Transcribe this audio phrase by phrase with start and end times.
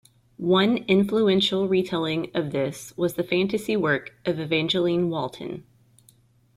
[0.39, 5.63] One influential retelling of this was the fantasy work of Evangeline Walton.